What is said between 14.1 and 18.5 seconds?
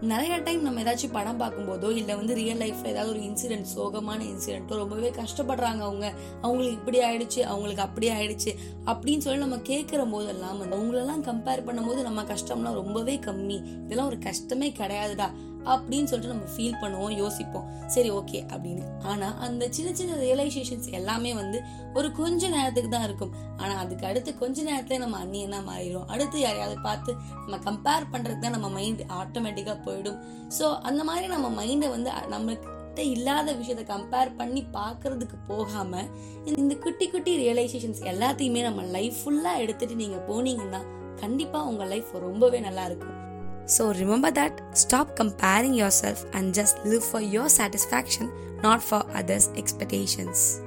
கஷ்டமே கிடையாதுடா. அப்படின்னு சொல்லிட்டு நம்ம ஃபீல் பண்ணுவோம் யோசிப்போம். சரி ஓகே